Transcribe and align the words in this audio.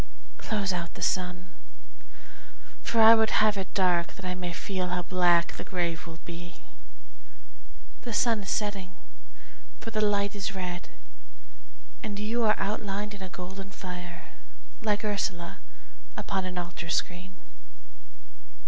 Close 0.39 0.73
out 0.73 0.95
the 0.95 1.01
sun, 1.03 1.49
for 2.81 2.99
I 3.03 3.13
would 3.13 3.29
have 3.37 3.55
it 3.55 3.71
dark 3.75 4.13
That 4.13 4.25
I 4.25 4.33
may 4.33 4.51
feel 4.51 4.87
how 4.87 5.03
black 5.03 5.53
the 5.57 5.63
grave 5.63 6.07
will 6.07 6.17
be. 6.25 6.55
The 8.01 8.11
sun 8.11 8.41
is 8.41 8.49
setting, 8.49 8.93
for 9.79 9.91
the 9.91 10.01
light 10.01 10.33
is 10.35 10.55
red, 10.55 10.89
And 12.01 12.17
you 12.17 12.43
are 12.45 12.55
outlined 12.57 13.13
in 13.13 13.21
a 13.21 13.29
golden 13.29 13.69
fire, 13.69 14.29
Like 14.81 15.05
Ursula 15.05 15.59
upon 16.17 16.45
an 16.45 16.57
altar 16.57 16.89
screen. 16.89 17.35